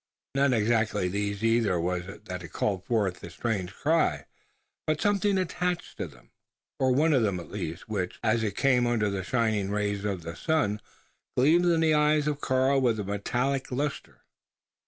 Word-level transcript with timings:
Not 0.33 0.51
exactly 0.51 1.07
these 1.09 1.43
either 1.43 1.79
was 1.79 2.07
it 2.07 2.25
that 2.25 2.41
had 2.41 2.51
called 2.51 2.83
forth 2.85 3.19
that 3.19 3.33
strange 3.33 3.71
cry; 3.71 4.25
but 4.87 4.99
something 4.99 5.37
attached 5.37 5.95
to 5.99 6.07
them 6.07 6.31
or 6.79 6.91
one 6.91 7.13
of 7.13 7.21
them 7.21 7.39
at 7.39 7.51
least 7.51 7.87
which, 7.87 8.17
as 8.23 8.41
it 8.41 8.57
came 8.57 8.87
under 8.87 9.11
the 9.11 9.23
shining 9.23 9.69
rays 9.69 10.03
of 10.03 10.23
the 10.23 10.35
sun, 10.35 10.81
gleamed 11.37 11.65
in 11.67 11.81
the 11.81 11.93
eyes 11.93 12.25
of 12.27 12.41
Karl 12.41 12.81
with 12.81 12.99
a 12.99 13.03
metallic 13.03 13.71
lustre. 13.71 14.23